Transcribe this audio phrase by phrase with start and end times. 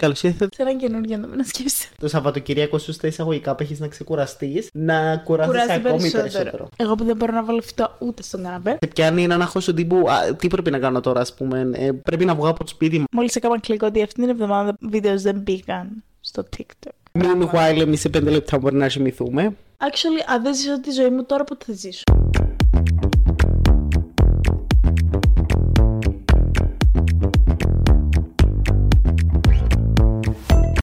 [0.00, 0.54] Καλώς ήρθατε.
[0.54, 1.88] Σε έναν καινούργιο να μην σκέψει.
[1.98, 6.22] Το Σαββατοκύριακο σου στα εισαγωγικά που έχεις να ξεκουραστείς, να κουράσει Κουράζει ακόμη περισσότερο.
[6.22, 6.68] περισσότερο.
[6.76, 8.70] Εγώ που δεν μπορώ να βάλω φυτό ούτε στον καναπέ.
[8.70, 11.70] Σε πιάνει έναν αγχό σου τύπου, α, τι πρέπει να κάνω τώρα, ας πούμε.
[11.72, 13.04] Ε, πρέπει να βγω από το σπίτι μου.
[13.12, 15.88] Μόλις έκανα κλικ ότι αυτή την εβδομάδα βίντεος δεν μπήκαν
[16.20, 17.22] στο TikTok.
[17.22, 19.56] Meanwhile, εμείς σε πέντε λεπτά μπορεί να κοιμηθούμε.
[19.78, 22.02] Actually, αν δεν ζήσω τη ζωή μου τώρα, πότε θα ζήσω;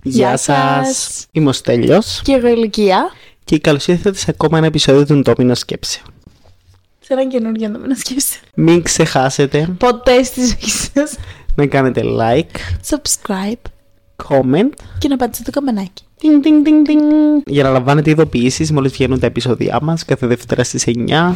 [0.10, 1.26] Γεια σας.
[1.32, 3.12] Είμαι ο Στέλιος Και εγώ ηλικία.
[3.46, 6.06] και καλώς ήρθατε σε ακόμα ένα επεισόδιο του Ντόμινο Σκέψεων.
[7.00, 8.40] Σε έναν καινούργιο να μην σκέψει.
[8.56, 11.16] Μην ξεχάσετε Ποτέ στη ζωή σας.
[11.56, 12.58] να κάνετε like,
[12.90, 13.70] Subscribe
[14.28, 16.04] comment και να πατήσετε το καμπανάκι.
[16.22, 17.42] Ding, ding, ding, ding.
[17.46, 21.36] Για να λαμβάνετε ειδοποιήσεις μόλις βγαίνουν τα επεισόδια μας κάθε Δευτέρα στις 9.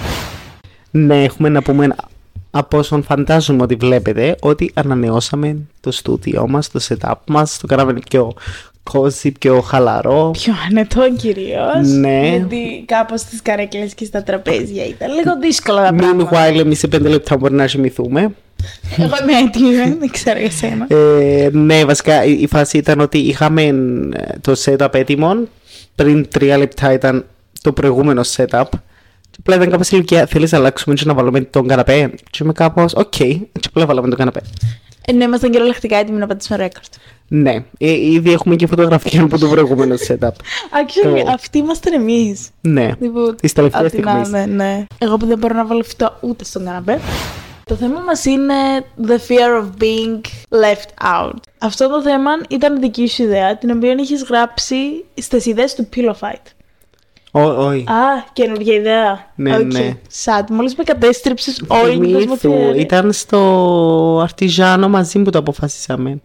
[0.91, 1.95] Ναι, έχουμε να πούμε
[2.51, 7.93] από όσων φαντάζομαι ότι βλέπετε ότι ανανεώσαμε το στούντιό μας, το setup μας, το κάναμε
[8.09, 8.33] πιο
[8.91, 10.31] cozy, πιο χαλαρό.
[10.31, 11.87] Πιο άνετο κυρίως.
[11.87, 12.29] Ναι.
[12.29, 16.29] Γιατί κάπως στις καρέκλες και στα τραπέζια ήταν λίγο δύσκολα τα πράγματα.
[16.31, 18.31] Meanwhile, εμείς σε 5 λεπτά μπορεί να κοιμηθούμε.
[18.97, 20.85] Εγώ είμαι έτοιμη, δεν ξέρω για σένα.
[20.89, 23.73] Ε, ναι, βασικά η, η φάση ήταν ότι είχαμε ε,
[24.41, 25.47] το setup έτοιμο.
[25.95, 27.25] Πριν τρία λεπτά ήταν
[27.61, 28.63] το προηγούμενο setup.
[29.31, 32.13] Και απλά ήταν κάπως ηλικία, θέλεις να αλλάξουμε και να βάλουμε τον καναπέ.
[32.29, 34.41] Και είμαι κάπως, οκ, και απλά βάλαμε τον καναπέ.
[35.05, 36.93] Ε, ναι, ήμασταν κυριολεκτικά έτοιμοι να πατήσουμε record.
[37.27, 40.27] Ναι, ε, ήδη έχουμε και φωτογραφία από το προηγούμενο setup.
[40.27, 42.49] Actually, Το- αυτοί ήμασταν εμείς.
[42.61, 42.91] ναι,
[43.41, 44.33] τις τελευταίες Απ' την στιγμές.
[44.41, 44.85] άλλη, ναι.
[44.97, 46.99] Εγώ που δεν μπορώ να βάλω φυτό ούτε στον καναπέ.
[47.65, 48.53] Το θέμα μας είναι
[49.07, 51.33] the fear of being left out.
[51.57, 54.75] Αυτό το θέμα ήταν δική σου ιδέα, την οποία είχες γράψει
[55.21, 56.41] στις ιδέες του Pillow Fight.
[57.31, 57.83] Ω- Όχι.
[57.87, 59.31] Α, καινούργια ιδέα.
[59.35, 59.73] Ναι, Οκ.
[59.73, 59.97] ναι.
[60.09, 62.81] Sad, μόλις με κατέστρεψες όλη την Θυμήθου, κοσμοθεωρία.
[62.81, 66.19] ήταν στο Αρτιζάνο μαζί που το αποφασίσαμε.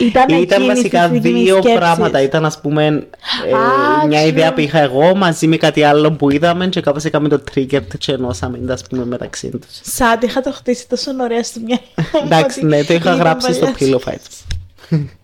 [0.00, 1.74] Ήταν, Ήταν εκείνη βασικά στη στιγμή δύο σκέψης.
[1.78, 2.22] πράγματα.
[2.22, 4.26] Ήταν ας πούμε ε, Α, μια true.
[4.26, 7.80] ιδέα που είχα εγώ μαζί με κάτι άλλο που είδαμε και κάπως έκαμε το trigger
[7.98, 9.80] και ενώσαμε τα ας πούμε μεταξύ τους.
[9.82, 12.20] Σαντ, είχα το χτίσει τόσο ωραία στο μυαλό μου.
[12.24, 13.96] Εντάξει, ότι ναι, το είχα ήταν γράψει στο παλιά.
[13.98, 14.18] Pillow Fight.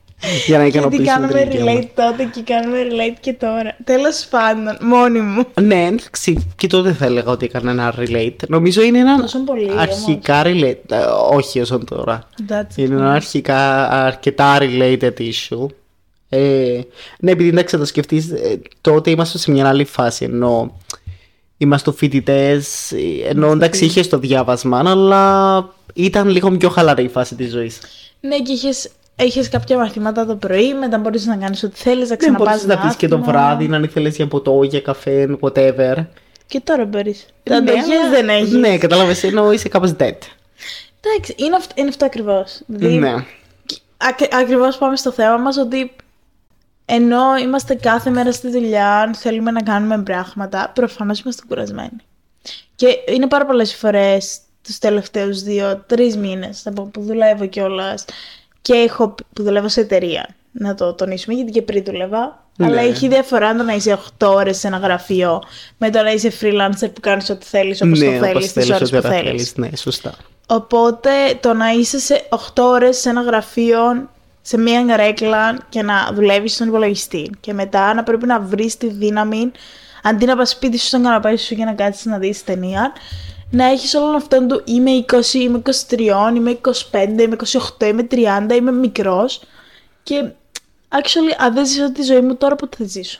[0.46, 1.74] Για να Γιατί ικανοποιήσουμε την κάνουμε ηλικία μας.
[1.84, 3.76] relate τότε και κάνουμε relate και τώρα.
[3.84, 5.44] Τέλος πάντων, μόνοι μου.
[5.62, 8.36] Ναι, εντάξει, και τότε θα έλεγα ότι έκανα ένα relate.
[8.48, 9.82] Νομίζω είναι ένα Τόσο πολύ, όμως.
[9.82, 10.90] αρχικά relate.
[10.90, 10.96] ε,
[11.32, 12.28] Όχι όσο τώρα.
[12.48, 15.66] That's Είναι ένα αρχικά αρκετά related issue.
[16.28, 16.80] Ε,
[17.18, 18.32] ναι, επειδή εντάξει, θα το σκεφτείς,
[18.80, 20.24] τότε είμαστε σε μια άλλη φάση.
[20.24, 20.78] Ενώ
[21.56, 22.92] είμαστε φοιτητές,
[23.28, 27.78] ενώ εντάξει, είχες το διάβασμα, αλλά ήταν λίγο πιο χαλαρή η φάση της ζωής.
[28.20, 32.06] Ναι, και είχες, έχεις κάποια μαθήματα το πρωί, μετά μπορείς να κάνεις ό,τι θέλεις, να
[32.06, 33.38] Δεν ξαναπάς μπορεί να πεις και το μάθημα.
[33.38, 36.06] βράδυ, να ήθελε για ποτό, για καφέ, whatever.
[36.46, 37.26] Και τώρα μπορείς.
[37.42, 38.52] Τα Ναι, αντοχές αλλά- δεν έχεις.
[38.52, 40.12] Ναι, κατάλαβες, ενώ είσαι κάπως dead.
[41.00, 42.60] Εντάξει, είναι, αυ- είναι αυτό ακριβώς.
[42.66, 43.14] Δηλαδή, Ναι.
[43.96, 45.92] ακ- ακριβώς πάμε στο θέμα μας ότι
[46.84, 51.96] ενώ είμαστε κάθε μέρα στη δουλειά, θέλουμε να κάνουμε πράγματα, προφανώς είμαστε κουρασμένοι.
[52.74, 58.04] Και είναι πάρα πολλές φορές τους τελευταίους δύο-τρεις μήνες θα πω, που δουλεύω κιόλας
[58.64, 60.28] και έχω που δουλεύω σε εταιρεία.
[60.52, 62.42] Να το τονίσουμε γιατί και πριν δούλευα.
[62.56, 62.66] Ναι.
[62.66, 65.42] Αλλά έχει διαφορά το να είσαι 8 ώρες σε ένα γραφείο
[65.78, 68.52] με το να είσαι freelancer που κάνεις ό,τι θέλεις όπως ναι, το θέλεις, όπως τις
[68.52, 69.24] θέλεις, ώρες που ό,τι θέλεις.
[69.24, 69.56] θέλεις.
[69.56, 70.14] Ναι, σωστά.
[70.46, 71.10] Οπότε
[71.40, 74.08] το να είσαι σε 8 ώρες σε ένα γραφείο,
[74.42, 78.86] σε μία καρέκλα και να δουλεύεις στον υπολογιστή και μετά να πρέπει να βρεις τη
[78.86, 79.50] δύναμη
[80.02, 82.92] αντί να πας σπίτι σου στον καναπέ σου και να κάτσεις να δεις ταινία
[83.54, 86.00] να έχεις όλον αυτόν το είμαι 20, είμαι 23,
[86.36, 86.72] είμαι 25,
[87.18, 87.36] είμαι
[87.78, 89.40] 28, είμαι 30, είμαι μικρός
[90.02, 90.30] και
[90.88, 93.18] actually αν δεν ζήσω τη ζωή μου τώρα πότε θα ζήσω;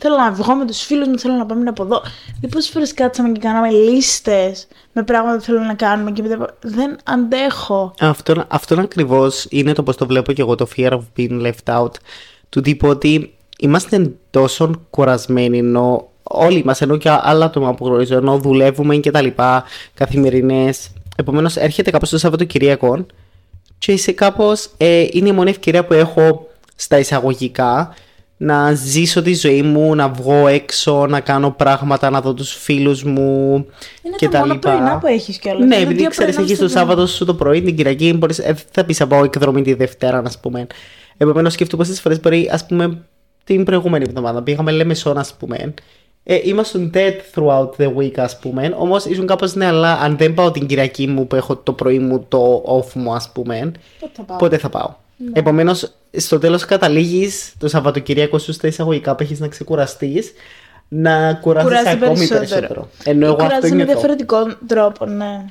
[0.00, 2.02] Θέλω να βγω με τους φίλους μου, θέλω να πάμε από εδώ.
[2.26, 6.56] Δηλαδή πόσες φορές κάτσαμε και κάναμε λίστες με πράγματα που θέλουμε να κάνουμε και μετά
[6.60, 7.94] δεν αντέχω.
[8.00, 11.78] Αυτό, αυτό ακριβώς είναι το πώς το βλέπω και εγώ το fear of being left
[11.80, 11.90] out.
[12.48, 18.16] Του τύπου ότι είμαστε τόσο κουρασμένοι ενώ όλοι μας, ενώ και άλλα άτομα που γνωρίζω,
[18.16, 19.64] ενώ δουλεύουμε και τα λοιπά,
[19.94, 20.88] καθημερινές.
[21.16, 23.06] Επομένως, έρχεται κάπως το Σαββατοκυριακό
[23.78, 24.68] και είσαι κάπως.
[24.76, 27.94] Ε, είναι η μόνη ευκαιρία που έχω στα εισαγωγικά
[28.36, 33.02] να ζήσω τη ζωή μου, να βγω έξω, να κάνω πράγματα, να δω τους φίλους
[33.04, 33.52] μου
[34.02, 34.70] Είναι και τα τα μόνο λοιπά.
[34.70, 35.66] πρωινά που έχεις κιόλας.
[35.66, 36.90] Ναι, Είναι επειδή δύο ξέρεις, πρωινά έχεις το στο δρόμο.
[36.90, 40.18] Σάββατο σου το πρωί, την Κυριακή, μπορείς, ε, θα πεις να πάω εκδρομή τη Δευτέρα,
[40.18, 40.66] α πούμε.
[41.16, 42.98] Επομένως, σκέφτομαι πόσες φορές μπορεί, ας πούμε,
[43.44, 45.74] την προηγούμενη εβδομάδα πήγαμε Λεμεσόν, ας πούμε.
[46.28, 48.74] Ε, ήμασταν dead throughout the week, ας πούμε.
[48.78, 51.98] Όμως ήσουν κάπως ναι, αλλά αν δεν πάω την Κυριακή μου που έχω το πρωί
[51.98, 54.94] μου το off μου, ας πούμε, Πότε θα πάω; πότε θα πάω.
[55.32, 60.32] Επομένως, στο τέλος καταλήγεις το Σαββατοκύριακο σου στα εισαγωγικά που έχεις να ξεκουραστείς
[60.88, 62.38] να κουράσει Κουράζει ακόμη περισσότερο.
[62.48, 62.88] περισσότερο.
[63.04, 63.92] Ενώ εγώ αυτό Κουράζει με νιώθω.
[63.92, 64.36] διαφορετικό
[64.66, 65.44] τρόπο, ναι.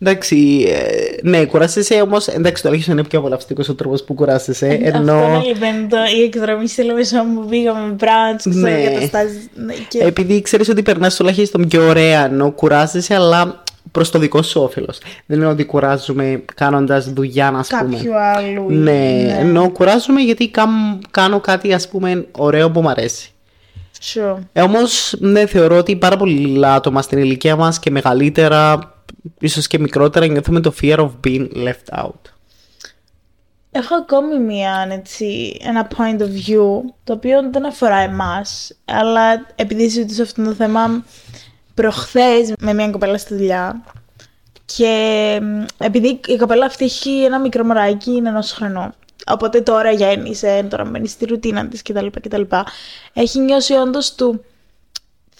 [0.00, 2.26] Εντάξει, ε, ναι, κουράσεσαι όμως.
[2.26, 4.78] Εντάξει, το αλήθεια είναι πιο απολαυστικός ο τρόπος που κουράσεσαι.
[4.82, 5.14] Ενώ...
[5.14, 8.82] Αυτό λοιπόν το, η εκδρομή στη Λεμεσό που πήγαμε με μπραντ, ξέρω, Ναι.
[8.82, 9.48] καταστάσεις.
[9.54, 9.98] Ναι, και...
[10.04, 13.62] Επειδή ξέρεις ότι περνάς τουλάχιστον πιο ωραία, ενώ κουράζεσαι, αλλά
[13.92, 14.98] προς το δικό σου όφελος.
[15.26, 17.96] Δεν είναι ότι κουράζουμε κάνοντας δουλειά, ας πούμε.
[17.96, 18.66] Κάποιου άλλου.
[18.70, 23.30] Ναι, ενώ κουράζομαι γιατί κάμ- κάνω κάτι ας πούμε ωραίο που μου αρέσει.
[24.02, 24.36] Sure.
[24.52, 28.78] Ε, όμως ναι, θεωρώ ότι πάρα πολλά άτομα στην ηλικία μας και μεγαλύτερα,
[29.40, 32.20] ίσως και μικρότερα, νιώθουμε το fear of being left out.
[33.70, 39.82] Έχω ακόμη μία, έτσι, ένα point of view, το οποίο δεν αφορά εμάς, αλλά επειδή
[39.90, 41.04] συζητούσα αυτό το θέμα
[41.74, 43.84] προχθές με μια κοπέλα στη δουλειά
[44.64, 48.92] και μ, επειδή η κοπέλα αυτή έχει ένα μικρό μωράκι, είναι ενός χρονού,
[49.26, 52.06] οπότε τώρα γέννησε, τώρα μπαίνει στη ρουτίνα της κτλ.
[52.06, 52.42] κτλ.
[53.12, 54.44] Έχει νιώσει όντως του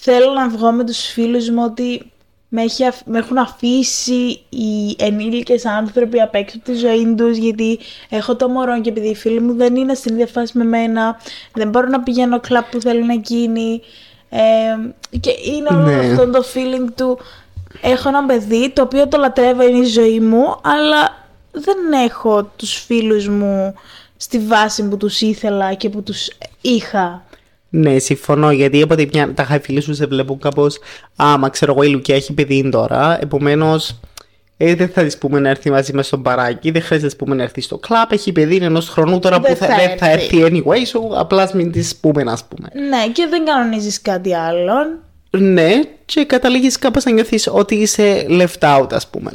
[0.00, 2.12] θέλω να βγω με τους φίλους μου ότι
[2.48, 7.36] με, έχει, αφ- με έχουν αφήσει οι ενήλικες άνθρωποι απ' έξω από τη ζωή τους
[7.36, 7.78] γιατί
[8.08, 11.16] έχω το μωρό και επειδή οι φίλοι μου δεν είναι στην ίδια φάση με μένα
[11.54, 13.80] δεν μπορώ να πηγαίνω κλαμπ που θέλουν εκείνοι
[14.28, 14.38] ε,
[15.20, 15.94] και είναι όλο Ναι.
[16.10, 17.18] αυτό το feeling του
[17.82, 22.72] έχω ένα παιδί το οποίο το λατρεύω είναι η ζωή μου αλλά δεν έχω τους
[22.74, 23.74] φίλους μου
[24.16, 26.28] στη βάση που τους ήθελα και που τους
[26.60, 27.24] είχα
[27.70, 30.78] Ναι, συμφωνώ γιατί από τη μια τα χαϊφιλοί σου σε βλέπουν κάπως
[31.16, 34.00] άμα ξέρω εγώ η Λουκία έχει παιδί τώρα, επομένως
[34.56, 37.16] ε, δεν θα της πούμε να έρθει μαζί μας στο μπαράκι, δεν χρειάζεται να της
[37.16, 39.74] πούμε να έρθει στο κλαπ, έχει παιδί είναι ενός χρονού τώρα Δεν που θα, θα
[39.76, 40.40] δεν θα έρθει.
[40.40, 42.68] έρθει anyway, so απλά μην της πούμε να πούμε.
[42.88, 44.72] ναι και δεν κανονίζεις κάτι άλλο
[45.30, 45.70] Ναι,
[46.04, 49.30] και καταλήγεις κάπως να νιώθεις ότι είσαι left out ας πούμε.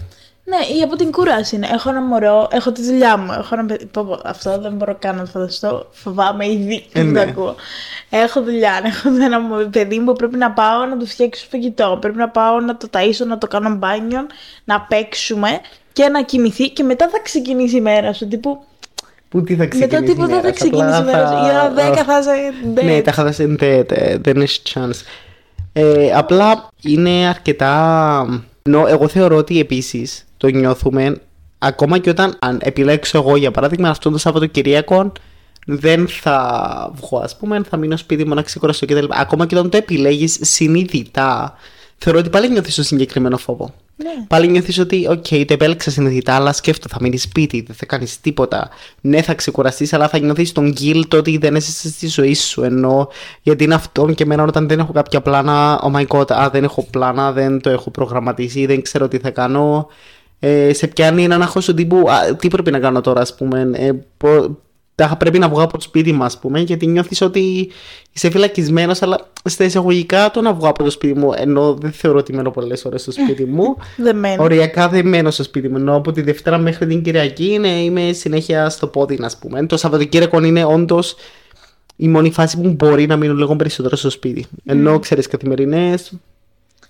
[0.45, 1.68] Ναι, ή από την κούραση είναι.
[1.72, 3.31] Έχω ένα μωρό, έχω τη δουλειά μου.
[3.31, 3.86] Έχω ένα παιδί.
[3.86, 5.88] Πω, πω, αυτό δεν μπορώ καν να το φανταστώ.
[5.92, 7.24] Φοβάμαι ήδη Ε, που ναι.
[7.25, 7.56] το ακούω.
[8.10, 11.98] Έχω δουλειά, έχω ένα μω- παιδί μου που πρέπει να πάω να του φτιάξω φαγητό.
[12.01, 14.25] Πρέπει να πάω να το ταΐσω, να το κάνω μπάνιο,
[14.63, 15.50] να παίξουμε
[15.94, 18.28] και να κοιμηθεί και μετά θα ξεκινήσει η μέρα σου.
[18.28, 18.63] Τύπου,
[19.30, 21.34] Που τι θα ξεκινήσει μετά τίποτα η θα μέρα σου, ξεκινήσει η απλά μέρα σου.
[21.34, 22.84] Η ώρα 10 θα- θα είσαι dead.
[22.84, 25.01] Ναι, τα χάθασε dead, ε, δεν έχεις chance.
[25.74, 28.44] Ε, απλά είναι αρκετά...
[28.69, 31.22] No, εγώ θεωρώ ότι επίσης το νιώθουμε
[31.57, 35.12] ακόμα και όταν αν επιλέξω εγώ για παράδειγμα αυτό το Σαββατοκυριακό
[35.66, 39.06] δεν θα βγω ας πούμε, θα μείνω σπίτι μου να ξεκουραστώ κτλ.
[39.10, 41.54] Ακόμα και όταν το επιλέγεις συνειδητά
[41.98, 43.74] θεωρώ ότι πάλι νιώθεις το συγκεκριμένο φόβο.
[43.95, 44.25] Ναι.
[44.28, 48.22] Πάλι νιώθεις ότι, οκ, το επέλεξα συνειδητά, αλλά σκέφτομαι, θα μείνεις σπίτι, δεν θα κάνεις
[48.22, 48.69] τίποτα.
[49.01, 52.63] Ναι, θα ξεκουραστείς, αλλά θα νιώθεις τον guilt ότι δεν είσαι στη ζωή σου.
[52.63, 53.10] Ενώ
[53.42, 56.63] γιατί είναι αυτόν και εμένα όταν δεν έχω κάποια πλάνα, oh my god, α, δεν
[56.63, 59.88] έχω πλάνα, δεν το έχω προγραμματίσει, δεν ξέρω τι θα κάνω.
[60.45, 63.69] Ε, σε πιάνει ένα αγχό του τύπου, α, τι πρέπει να κάνω τώρα, ας πούμε.
[63.74, 64.57] Ε, πο-
[64.95, 67.72] τα πρέπει να βγω από το σπίτι μου, ας πούμε, γιατί νιώθεις ότι
[68.12, 72.18] είσαι φυλακισμένος, αλλά στα εισαγωγικά το να βγω από το σπίτι μου, ενώ δεν θεωρώ
[72.18, 73.75] ότι μένω πολλές ώρες στο σπίτι μου.
[74.06, 74.36] Δεν μένει.
[74.40, 75.78] Οριακά δεν μένω στο σπίτι μου.
[75.78, 79.66] Ενώ από τη Δευτέρα μέχρι την Κυριακή είναι, είμαι συνέχεια στο πόδι, ας πούμε.
[79.66, 81.16] Το Σαββατοκύριακο είναι όντως
[81.95, 84.45] η μόνη φάση που μπορεί να μείνω λίγο περισσότερο στο σπίτι.
[84.66, 86.12] Ενώ ξέρεις καθημερινές,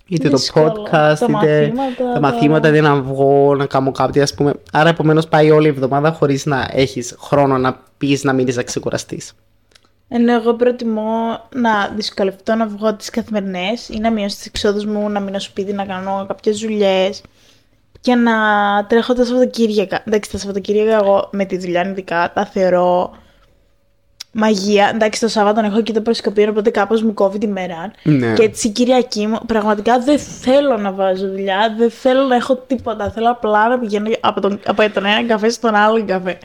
[0.08, 0.66] είτε το Δύσκολο.
[0.66, 4.52] podcast, Τα είτε μαθήματα, τα τα- μαθήματα, είτε να βγω να κάνω κάτι, ας πούμε.
[4.72, 8.62] Άρα επομένως πάει όλη η εβδομάδα χωρίς να έχεις χρόνο να πεις να μείνει να
[8.62, 9.20] ξεκουραστεί.
[10.08, 15.08] Ενώ εγώ προτιμώ να δυσκολευτώ να βγω τις καθημερινές ή να μειώσω τις εξόδους μου,
[15.08, 17.22] να μείνω σπίτι, να κάνω κάποιες δουλειές
[18.00, 18.32] και να
[18.86, 20.02] τρέχω τα Σαββατοκύριακα.
[20.06, 23.10] Εντάξει, τα Σαββατοκύριακα εγώ με τη δουλειά ειδικά τα θεωρώ
[24.34, 24.90] μαγεία.
[24.94, 27.90] Εντάξει, το Σάββατο έχω και το προσκοπείο, οπότε κάπως μου κόβει τη μέρα.
[28.02, 28.32] Ναι.
[28.32, 32.56] Και έτσι η Κυριακή μου, πραγματικά δεν θέλω να βάζω δουλειά, δεν θέλω να έχω
[32.56, 33.10] τίποτα.
[33.10, 36.38] Θέλω απλά να πηγαίνω από τον, από τον ένα καφέ στον άλλο καφέ.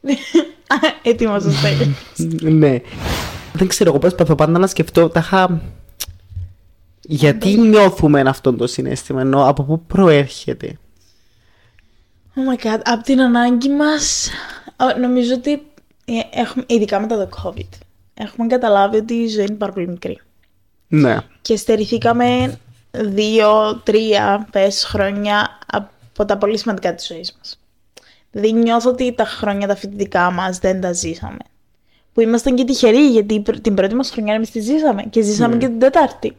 [1.02, 1.96] Έτοιμος στο στέλνει.
[2.58, 2.80] ναι.
[3.52, 5.46] Δεν ξέρω, εγώ προσπαθώ πάντα να σκεφτώ τα χα...
[7.04, 10.78] Γιατί νιώθουμε αυτό το συνέστημα, ενώ από πού προέρχεται.
[12.34, 14.30] Oh my god, από την ανάγκη μας,
[14.96, 15.58] ε, νομίζω ότι ε,
[16.32, 17.68] έχουμε, ειδικά μετά το COVID,
[18.14, 20.18] έχουμε καταλάβει ότι η ζωή είναι πάρα πολύ μικρή.
[20.88, 21.16] Ναι.
[21.42, 22.58] Και στερηθήκαμε
[22.90, 27.58] δύο, τρία, πες, χρόνια από τα πολύ σημαντικά της ζωής μας.
[28.30, 31.38] Δηλαδή νιώθω ότι τα χρόνια τα φοιτητικά μας δεν τα ζήσαμε.
[32.12, 35.22] Που ήμασταν και τυχεροί, γιατί η πρω- την πρώτη μας χρονιά εμείς τη ζήσαμε και
[35.22, 36.36] ζήσαμε και την Τετάρτη.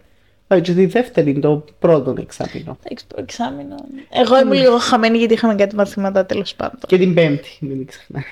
[0.53, 2.77] Α, και τη δεύτερη είναι το πρώτο εξάμεινο.
[2.83, 3.75] Εντάξει, πρώτο εξάμηνο.
[4.09, 6.79] Εγώ ήμουν λίγο χαμένη γιατί είχαμε κάτι μαθήματα τέλος πάντων.
[6.87, 8.23] Και την πέμπτη, μην την ξεχνάς.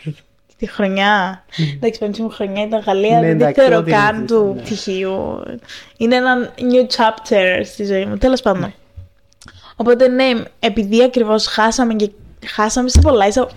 [0.62, 1.44] Τη χρονιά.
[1.76, 3.20] Εντάξει, η πέμπτη μου χρονιά ήταν Γαλλία.
[3.20, 4.62] Ναι, δεν τη εντάξει, θεωρώ ό,τι καν να του ζήσω, ναι.
[4.62, 5.44] πτυχίου.
[5.98, 8.18] Είναι ένα new chapter στη ζωή μου.
[8.18, 8.74] Τέλος πάντων.
[9.76, 12.10] Οπότε ναι, επειδή ακριβώς χάσαμε και
[12.46, 13.50] χάσαμε σε πολλά εισαγω...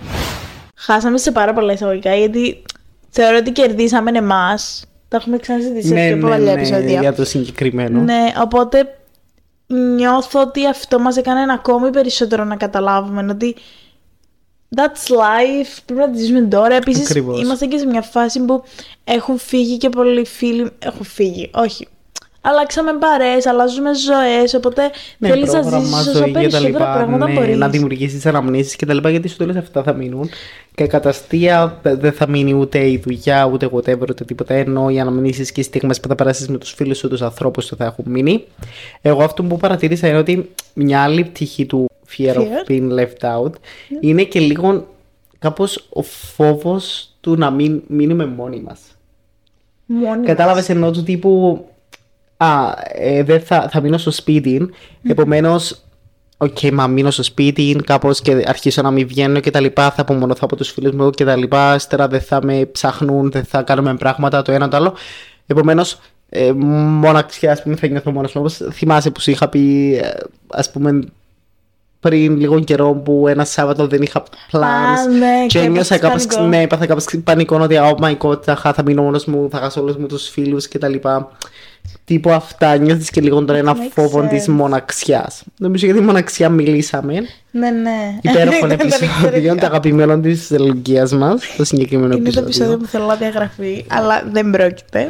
[0.75, 2.63] Χάσαμε σε πάρα πολλά εισαγωγικά γιατί
[3.11, 4.85] θεωρώ ότι κερδίσαμε εμάς.
[5.09, 7.01] Τα έχουμε ξαναζητήσει σε Ναι, πιο ναι, παλιά ναι, επεισόδια.
[7.01, 8.01] για το συγκεκριμένο.
[8.01, 8.99] Ναι, οπότε
[9.67, 13.57] νιώθω ότι αυτό μας έκανε ακόμη περισσότερο να καταλάβουμε ότι
[14.77, 16.75] that's life, πρέπει να τη ζήσουμε τώρα.
[16.75, 17.41] Επίσης, Ακριβώς.
[17.43, 18.63] είμαστε και σε μια φάση που
[19.05, 21.89] έχουν φύγει και πολλοί φίλοι, έχουν φύγει, όχι.
[22.47, 24.55] Αλλάξαμε παρέ, αλλάζουμε ζωές.
[24.55, 27.57] Οπότε Ναι, θέλεις να πρόγραμμα, ζήσει όσο ζωή και τα περισσότερα λοιπά, πράγματα ναι, μπορείς.
[27.57, 30.29] να δημιουργήσεις αναμνήσεις και τα λοιπά, γιατί στο τέλος αυτά θα μείνουν.
[30.75, 34.55] Και κατά αστεία δε- δεν θα μείνει ούτε η δουλειά, ούτε whatever, ούτε τίποτα.
[34.55, 37.65] Ενώ οι αναμνήσεις και οι στιγμές που θα περάσεις με τους φίλους σου, τους ανθρώπους
[37.65, 38.45] σου θα έχουν μείνει.
[39.03, 42.71] Εγώ αυτό που παρατήρησα είναι ότι μια άλλη πτυχή του fear of Fear.
[42.71, 43.51] being left out
[44.01, 44.87] είναι και λίγο
[45.39, 48.81] κάπως ο φόβος του να μην μείνουμε μόνοι μας.
[49.87, 51.65] Μόνοι Κατάλαβες εννοώ του τύπου.
[52.37, 54.71] Α, ε, δεν θα, θα μείνω στο σπίτι.
[55.03, 55.85] Επομένως,
[56.37, 59.91] οκ, μα μείνω στο σπίτι, κάπως και αρχίσω να μην βγαίνω και τα λοιπά.
[59.91, 61.75] Θα απομονωθώ από τους φίλους μου και τα λοιπά.
[61.75, 64.95] Ύστερα δεν θα με ψάχνουν, δεν θα κάνουμε πράγματα το ένα το άλλο.
[65.47, 68.41] Επομένως, ε, μοναξιά, ας πούμε, θα νιώθω μόνος μου.
[68.41, 69.97] Όπως θυμάσαι που σου είχα πει,
[70.47, 71.01] ας πούμε,
[72.09, 74.61] πριν λίγο καιρό που ένα Σάββατο δεν είχα plans.
[74.61, 76.57] Α, ναι, και και ένιωσα έπαθες κάπως, πανικό.
[76.57, 79.81] ναι, έπαθα κάπως πανικό ότι oh my god, θα, θα μείνω μόνος μου, θα χάσω
[79.81, 81.31] όλους μου τους φίλους και τα λοιπά.
[82.05, 84.29] Τύπου αυτά, νιώθεις και λίγο τώρα ένα Makes φόβο sense.
[84.29, 85.43] της μοναξιάς.
[85.59, 87.15] Νομίζω για τη μοναξιά μιλήσαμε.
[87.51, 88.19] Ναι, ναι.
[88.23, 89.55] Υπέροχο Ήταν επεισόδιο, εξαιρετικά.
[89.55, 92.77] το αγαπημένο της Λουγκίας μας, το συγκεκριμένο Είναι το επεισόδιο επεισόδιο.
[92.79, 95.09] που θέλω να διαγραφεί, αλλά δεν πρόκειται.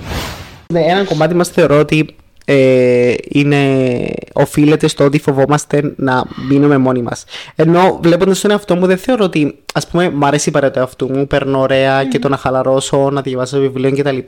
[0.73, 7.03] Ναι, ένα κομμάτι μας θεωρώ ότι ε, είναι, οφείλεται στο ότι φοβόμαστε να μείνουμε μόνοι
[7.03, 7.25] μας.
[7.55, 10.79] Ενώ βλέποντας τον εαυτό μου δεν θεωρώ ότι, ας πούμε, μ' αρέσει η παρέα του
[10.79, 14.19] εαυτού μου, παίρνω ωραία και το να χαλαρώσω, να διαβάσω βιβλίο κτλ.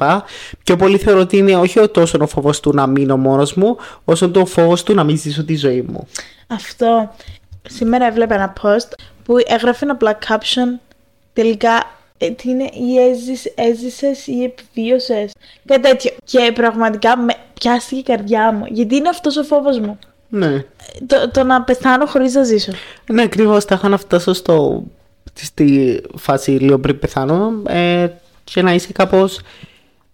[0.64, 4.30] Πιο πολύ θεωρώ ότι είναι όχι τόσο ο φόβος του να μείνω μόνος μου, όσο
[4.30, 6.06] το φόβος του να μην ζήσω τη ζωή μου.
[6.46, 7.14] Αυτό.
[7.68, 8.92] Σήμερα έβλεπα ένα post
[9.24, 10.80] που έγραφε ένα απλά caption.
[11.32, 15.32] Τελικά, ε, τι είναι, ή έζησες, έζησες ή επιβίωσες;
[15.64, 16.10] Κάτι τέτοιο.
[16.24, 18.64] Και πραγματικά μου πιάστηκε η καρδιά μου.
[18.68, 19.98] Γιατί είναι αυτός ο φόβος μου.
[20.28, 20.46] Ναι.
[20.46, 20.64] Ε,
[21.06, 22.72] Το, το να πεθάνω χωρίς να ζήσω.
[23.12, 23.64] Ναι, ακριβώς.
[23.64, 24.82] Τάχα να φτάσω στο,
[25.34, 28.06] στη φάση λίγο πριν πεθάνω ε,
[28.44, 29.40] και να είσαι κάπως.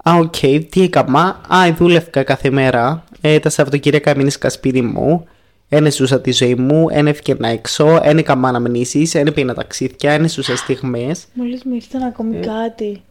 [0.08, 0.36] Α, οκ,
[0.70, 1.40] τι έκανα.
[1.54, 3.04] Α, δούλευκα κάθε μέρα.
[3.20, 5.26] Ε, τα Σαββατοκύριακα έμεινε σπίτι μου.
[5.74, 10.28] Ένα ζούσα τη ζωή μου, ένα ευκαιρνά έξω, ένα έκανα αναμνήσεις, ένα πήγαινα ταξίδια, ένα
[10.28, 11.24] ζούσα στιγμές.
[11.32, 12.40] Μόλις μου ήρθε ακόμη Ε.
[12.40, 13.02] κάτι.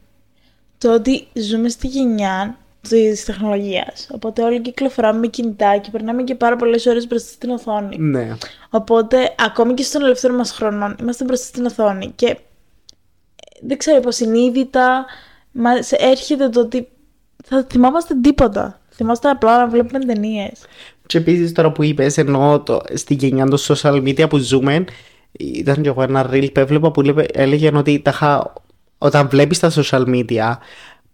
[0.78, 2.58] Το ότι ζούμε στη γενιά
[2.90, 4.08] της τεχνολογίας.
[4.12, 7.98] Οπότε όλοι κυκλοφοράμε με κινητά και περνάμε και πάρα πολλές ώρες μπροστά στην οθόνη.
[7.98, 8.38] Ναι.
[8.70, 12.36] Οπότε, ακόμη και στον ελεύθερο μας χρόνο, είμαστε μπροστά στην οθόνη και ε,
[13.62, 15.06] δεν ξέρω, υποσυνείδητα
[15.52, 16.88] μας έρχεται το ότι
[17.44, 18.76] θα θυμάμαστε τίποτα.
[18.94, 20.62] Θυμάστε απλά να βλέπουμε ταινίες.
[21.12, 24.86] Και επίσης τώρα που είπες, ενώ το, στη γενιά των social media που ζούμε,
[25.32, 28.54] ήταν και εγώ ένα reel που έβλεπα που έλεγε, έλεγε ότι τα είχα-
[28.98, 30.58] όταν βλέπεις τα social media,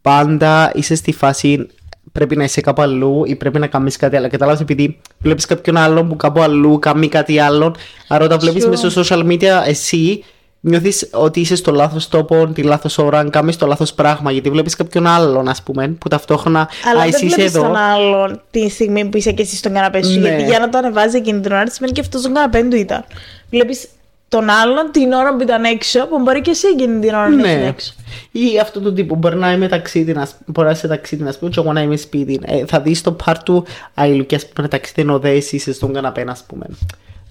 [0.01, 1.68] πάντα είσαι στη φάση
[2.12, 4.30] πρέπει να είσαι κάπου αλλού ή πρέπει να κάνεις κάτι άλλο.
[4.30, 7.75] Κατάλαβες επειδή βλέπεις κάποιον άλλον που κάπου αλλού κάνει κάτι άλλο.
[8.08, 8.70] Άρα όταν βλέπεις Sure.
[8.70, 10.24] μέσα στο social media εσύ
[10.60, 14.32] νιώθεις ότι είσαι στο λάθος τόπο, τη λάθος ώρα, αν κάνεις το λάθος πράγμα.
[14.32, 16.70] Γιατί βλέπεις κάποιον άλλον, ας πούμε, που ταυτόχρονα.
[16.92, 17.64] Αλλά α, δεν εσύ είσαι βλέπεις εδώ.
[17.66, 20.20] τον άλλον τη στιγμή που είσαι και εσύ στον καναπέ σου.
[20.20, 20.28] Ναι.
[20.28, 23.06] Γιατί για να το ανεβάζει εκείνη την ώρα, σημαίνει και αυτός στον καναπέ του ήταν.
[23.50, 23.88] Βλέπεις
[24.30, 27.44] τον άλλον την ώρα που ήταν έξω, που μπορεί και εσύ εκείνη την ώρα να
[27.48, 27.68] είσαι Ναι.
[27.68, 27.94] έξω.
[28.32, 29.16] Ή αυτό το τύπο.
[29.16, 31.96] Μπορεί να είμαι ταξίδι, να, μπορεί να είσαι ταξίδι, να πούμε, και εγώ να είμαι
[31.96, 32.40] σπίτι.
[32.46, 35.94] Ε, θα δεις το part του Αιλουκή, α πούμε, ταξίδι ενώ δεν εσύ είσαι στον
[35.94, 36.66] καναπέ, ας πούμε.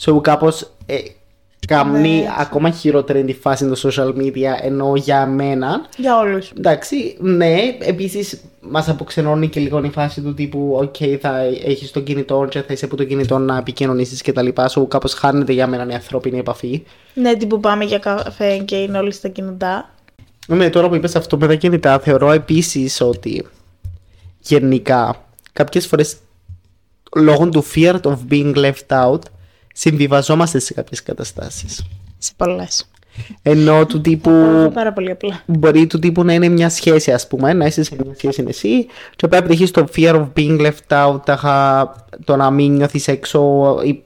[0.05, 0.97] So κάπως ε,
[1.67, 2.35] κάνει Ναι.
[2.39, 5.87] ακόμα χειρότερη τη φάση των social media ενώ για μένα.
[5.97, 6.53] Για όλους.
[6.59, 12.01] Εντάξει, ναι, επίσης μας αποξενώνει και λίγο η φάση του τύπου, OK, θα έχεις το
[12.01, 14.71] κινητό και θα είσαι από το κινητό να επικοινωνήσεις και τα λοιπά.
[14.71, 16.83] So κάπως χάνεται για μένα η ανθρώπινη επαφή.
[17.15, 19.91] Ναι, τι που πάμε για καφέ και είναι όλοι στα κινητά.
[20.47, 23.47] Ναι, τώρα που είπες αυτό με τα κινητά, θεωρώ επίσης ότι
[24.41, 26.17] γενικά κάποιες φορές
[27.17, 29.19] λόγω του fear of being left out
[29.79, 31.83] συμβιβαζόμαστε σε κάποιες καταστάσεις.
[32.19, 32.91] Σε πολλές.
[33.43, 34.31] Ενώ του τύπου
[34.75, 35.43] Πάρα πολύ απλά.
[35.47, 38.51] μπορεί του τύπου να είναι μια σχέση ας πούμε, να είσαι σε μια σχέση είναι
[38.51, 42.73] εσύ και πρέπει να έχεις το fear of being left out, τάχα, το να μην
[42.73, 43.41] νιώθεις έξω
[43.85, 44.03] ή,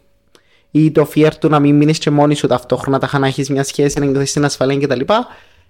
[0.70, 3.64] ή το fear του να μην μείνεις και μόνη σου ταυτόχρονα, τάχα να έχεις μια
[3.64, 5.00] σχέση, να νιώθεις την ασφαλή κτλ.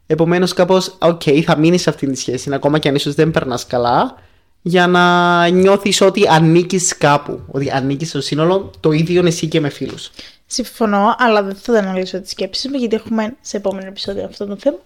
[0.06, 3.66] Επομένως, κάπως, οκ, θα μείνεις σε αυτή τη σχέση, ακόμα και αν ίσως δεν περνάς
[3.66, 4.14] καλά,
[4.62, 7.40] για να νιώθεις ότι ανήκεις κάπου.
[7.50, 10.10] Ότι ανήκεις στο σύνολο το ίδιο εσύ και με φίλους.
[10.46, 14.56] Συμφωνώ, αλλά δεν θα αναλύσω τις σκέψεις μου, γιατί έχουμε σε επόμενο επεισόδιο αυτό το
[14.60, 14.78] θέμα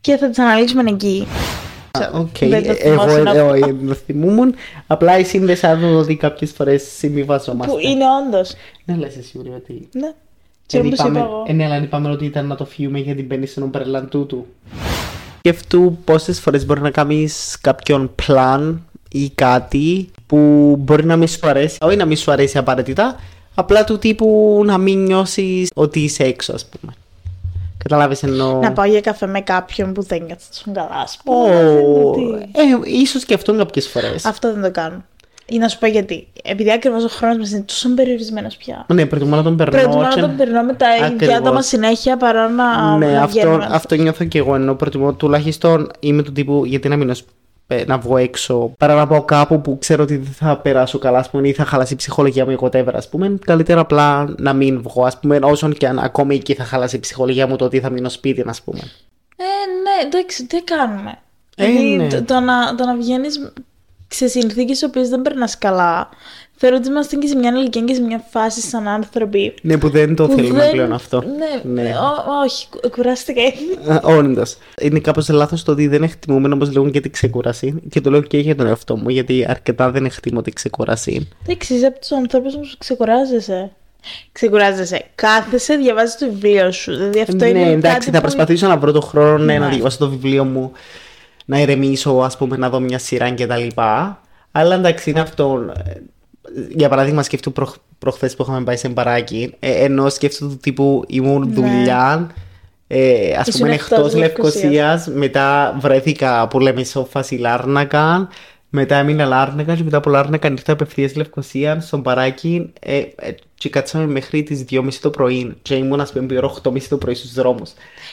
[0.00, 1.26] και θα τις αναλύσουμε εκεί.
[2.12, 3.38] Οκ, Δεν το εγώ θυμόσουν αυτό.
[3.40, 4.54] εγώ δεν το θυμούμουν.
[4.86, 7.72] Απλά εσύ δεν σαν ότι κάποιες φορές συμβιβαζόμαστε.
[7.72, 8.52] Που είναι όντως.
[8.84, 9.88] Ναι, λες εσύ, Ουρή, ότι.
[9.92, 10.12] Ναι.
[10.66, 11.44] Και Ε, όπως είπα είπαμε, εγώ.
[11.46, 14.46] ε, ναι, αλλά είπαμε ότι ήταν να το φύγουμε γιατί μπαίνει στον ομπρελάν τούτου.
[15.38, 20.36] Σκεφτού πόσες φορές μπορεί να κάνεις κάποιον πλάν ή κάτι που
[20.78, 23.16] μπορεί να μην σου αρέσει, όχι να μην σου αρέσει απαραίτητα,
[23.54, 26.92] απλά του τύπου να μην νιώσεις ότι είσαι έξω, ας πούμε.
[27.78, 28.58] Κατάλαβε εννοώ.
[28.60, 31.32] Να πάω για καφέ με κάποιον που δεν νιώθει καλά, ας Ω,
[32.12, 32.38] πούμε.
[32.38, 34.24] ε, ίσως και αυτό κάποιες φορές.
[34.24, 35.04] Αυτό δεν το κάνω.
[35.46, 36.26] Ή να σου πω γιατί.
[36.44, 38.86] Επειδή ακριβώς ο χρόνος μας είναι τόσο περιορισμένος πια.
[38.94, 39.80] Ναι, προτιμώ να τον περνώ.
[39.80, 41.36] Προτιμώ και- να τον περνώ με τα ίδια Ακριβώς.
[41.36, 42.96] άτομα συνέχεια παρά να.
[42.96, 43.68] Ναι, να αυτό, βγαίνουμε.
[43.70, 44.54] αυτό νιώθω και εγώ.
[44.54, 47.41] Ενώ προτιμώ τουλάχιστον είμαι του τύπου γιατί να μείνω σ- ε,
[47.86, 51.30] να βγω έξω παρά να πάω κάπου που ξέρω ότι δεν θα περάσω καλά ας
[51.30, 52.92] πούμε, ή θα χαλάσει η ψυχολογία μου ή whatever.
[52.92, 55.04] Ας πούμε, καλύτερα απλά να μην βγω.
[55.04, 57.90] Ας πούμε, όσον και αν ακόμη εκεί θα χαλάσει η ψυχολογία μου το ότι θα
[57.90, 58.80] μείνω σπίτι, ας πούμε.
[59.36, 59.44] Ε,
[59.82, 61.18] ναι, εντάξει, τι κάνουμε.
[61.56, 62.08] Ε, Δηλαδή, ναι.
[62.08, 63.52] το, το να, το να βγαίνεις
[64.14, 66.08] σε συνθήκες στι οποίες δεν περνάς καλά.
[66.56, 69.54] Θεωρώ ότι είμαστε και σε μια ηλικία και σε μια φάση σαν άνθρωποι.
[69.62, 71.22] Ναι, που δεν το που θέλουμε δεν- πλέον αυτό.
[71.64, 71.90] Ναι, Ναι.
[71.90, 73.78] ο- όχι, κου- κουράστηκα ήδη.
[74.02, 74.56] Όντως.
[74.80, 77.82] Είναι κάπως λάθος το ότι δεν εκτιμούμε όπως λέγουν και την ξεκούραση.
[77.90, 81.28] Και το λέω και για τον εαυτό μου, γιατί αρκετά δεν εκτιμώ την ξεκούραση.
[81.46, 83.70] Εντάξει, είσαι από τους ανθρώπους που ξεκουράζεσαι.
[84.32, 85.04] Ξεκουράζεσαι.
[85.14, 86.92] Κάθεσαι, διαβάζεις το βιβλίο σου.
[86.96, 87.58] Δηλαδή αυτό είναι.
[87.64, 89.72] ναι, εντάξει, κάτι θα που- προσπαθήσω να βρω το χρόνο ναι, να Ναι.
[89.74, 90.72] διαβάσω το βιβλίο μου,
[91.44, 93.80] να ηρεμήσω, ας πούμε, να δω μια σειρά κτλ.
[94.52, 95.72] Αλλά εντάξει, είναι αυτό.
[95.86, 95.92] ε,
[96.74, 97.74] Για παράδειγμα, σκέφτομαι προχ...
[97.98, 101.54] προχθές που είχαμε πάει σε μπαράκι, ε, ενώ σκέφτομαι του τύπου ήμουν Ναι.
[101.54, 102.30] δουλειά.
[102.86, 104.62] Ε, ας Ήσουν πούμε εκτός εκτός Λευκωσίας.
[104.62, 108.28] Λευκοσίας Μετά βρέθηκα που λέμε σόφαση Λάρνακα
[108.68, 113.68] Μετά έμεινα Λάρνακας Και μετά από Λάρνακα ήρθα απευθείας Λευκοσία Στον παράκι ε, ε, Και
[113.68, 117.32] κάτσαμε μέχρι τις 2.30 το πρωί Και ήμουν ας πούμε περίπου 8.30 το πρωί στους
[117.32, 117.70] δρόμους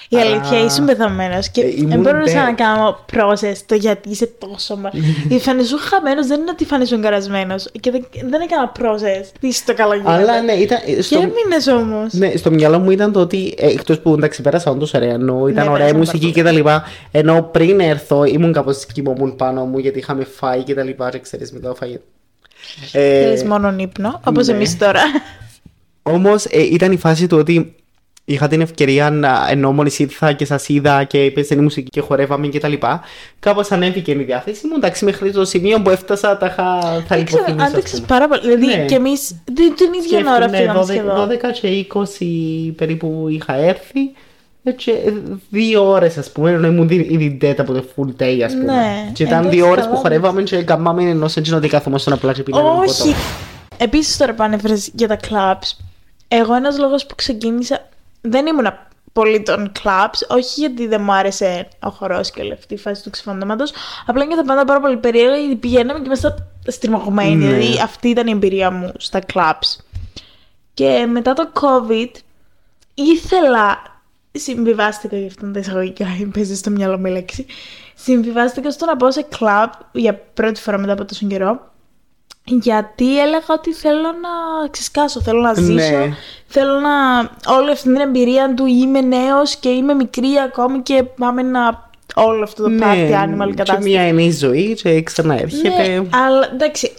[0.10, 3.76] Η Άρα- αλήθεια ήσουν πεθαμένος και Ε, ήμουν δεν μπορούσα ντε- να κάνω process το
[3.76, 4.90] γιατί είσαι τόσο μα.
[5.36, 7.68] Η φανισού χαμένος δεν είναι ότι φανισού καρασμένος.
[7.80, 9.26] Και δεν, δεν έκανα process.
[9.40, 10.12] Τι στο καλό γίνεται.
[10.12, 12.14] Αλλά ναι ήταν ε, Και στο, έμεινες όμως.
[12.14, 15.48] ναι, στο μυαλό μου ήταν το ότι ε, εκτός που εντάξει πέρασα όντως ωραία, ενώ
[15.48, 16.84] ήταν Ναι, ωραία πέρασαν μουσική πάρα και τα λοιπά.
[17.12, 21.10] Ενώ πριν έρθω ήμουν κάπως κοιμόμουν πάνω μου γιατί είχαμε φάει και τα λοιπά.
[21.10, 22.04] Και ξέρεις μετά το φαγητό.
[22.92, 24.54] Ε, Θέλει μόνο ύπνο, όπως ναι.
[24.54, 25.02] εμείς τώρα.
[26.04, 27.74] Όμως ε, ήταν η φάση του ότι
[28.26, 32.02] είχα την ευκαιρία να ενώ μόλις ήρθα και σας είδα και έπαιζε η μουσική και
[32.02, 33.02] χορεύαμε και τα λοιπά.
[33.40, 34.74] Κάπως ανέβηκε η διάθεση μου.
[34.76, 36.80] Εντάξει, μέχρι το σημείο που έφτασα τα είχα.
[37.08, 37.66] Θα Δεν ξέρω, λιποθυμίσω.
[37.66, 38.08] ας άντεξε πούμε.
[38.08, 38.42] πάρα πολύ.
[38.42, 38.86] Δηλαδή Ναι.
[38.86, 41.30] και εμείς την, την ίδια ώρα Σκέφτομαι, φύγαμε 12, σχεδόν.
[41.30, 41.68] 12 και
[42.70, 44.00] 20 περίπου είχα έρθει.
[44.64, 45.12] Έτσι, ε,
[45.50, 48.64] δύο ώρες ας πούμε, ενώ ήμουν δι- ήδη dead από το full day ας πούμε.
[48.74, 51.68] Ναι, και ήταν εντάξει, δύο ώρες καλά, που χορεύαμε και καμάμε ενώ σε εκείνο ότι
[51.68, 53.16] καθόμαστε απλά και πίναμε Όχι.
[53.78, 55.78] Επίσης τώρα που ανέφερες για τα clubs,
[56.32, 57.88] εγώ ένας λόγος που ξεκίνησα.
[58.22, 58.68] Δεν ήμουν
[59.14, 63.04] πολύ των clubs, όχι γιατί δεν μου άρεσε ο χορός και όλη αυτή η φάση
[63.04, 63.72] του ξεφαντώματος.
[64.06, 67.36] Απλά νιώθα πάντα πάρα πολύ περίεργα γιατί πηγαίναμε και μέσα στριμωγμένοι.
[67.36, 67.54] Ναι.
[67.54, 69.84] Δηλαδή αυτή ήταν η εμπειρία μου στα clubs.
[70.74, 72.12] Και μετά το COVID
[72.94, 73.98] ήθελα.
[74.32, 77.46] Συμβιβάστηκα για αυτόν τα εισαγωγικά, παίζεις στο μυαλό μου η λέξη.
[77.96, 81.69] Συμβιβάστηκα στο να πάω σε club για πρώτη φορά μετά από τόσο καιρό.
[82.62, 86.14] Γιατί έλεγα ότι θέλω να ξεσκάσω, θέλω να ζήσω, Ναι.
[86.48, 87.20] θέλω να
[87.56, 92.44] όλη αυτή την εμπειρία του είμαι νέος και είμαι μικρή ακόμη και πάμε να όλο
[92.44, 93.90] αυτό το party animal Ναι, και κατάσταση.
[93.90, 95.88] μια ενή ζωή και ξαναέρχεται.
[95.88, 96.92] Ναι, αλλά εντάξει,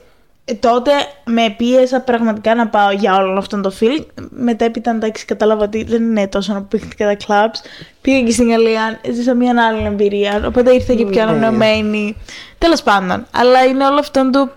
[0.45, 0.91] ε, τότε
[1.25, 4.05] με πίεσα πραγματικά να πάω για όλο αυτό το feeling.
[4.31, 7.67] Μετέπειτα εντάξει κατάλαβα ότι δεν είναι τόσο να πήγα τα clubs.
[8.01, 11.31] Πήγα και στην Γαλλία, ζήσα μια άλλη εμπειρία, οπότε ήρθα και πιο Ναι.
[11.31, 12.17] ανανεωμένη.
[12.59, 14.51] Τέλος πάντων, αλλά είναι όλο αυτό το...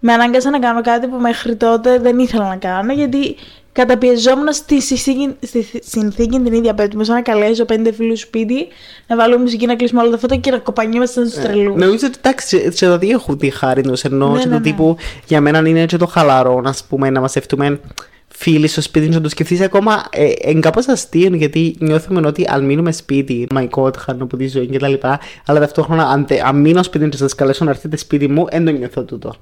[0.00, 3.36] Με ανάγκασα να κάνω κάτι που μέχρι τότε δεν ήθελα να κάνω, γιατί
[3.72, 7.04] καταπιεζόμουν στη συνθήκη, στη συνθήκη την ίδια πέτω.
[7.04, 8.66] Σαν να καλέσω πέντε φίλους σπίτι,
[9.06, 11.76] να βάλω μουσική, να κλείσουμε όλα τα φώτα και να κοπανιόμαστε στους τρελούς.
[11.76, 13.94] Νομίζω ότι εντάξει, και τα δύο έχουν τη χάρη του.
[14.02, 14.64] Ενώ Ναι, και ναι, το ναι.
[14.64, 17.80] τύπου για μένα είναι και το χαλαρό, να πούμε, να μαζευτούμε
[18.28, 22.64] φίλοι στο σπίτι να το σκεφτείς ακόμα ε, εν κάπως αστείο γιατί νιώθουμε ότι αν
[22.64, 26.44] μείνουμε σπίτι my god χάνω από τη ζωή και τα λοιπά αλλά ταυτόχρονα αν, τε-
[26.44, 29.34] αν μείνω σπίτι και σας καλέσω να έρθετε σπίτι μου δεν το νιώθω τούτο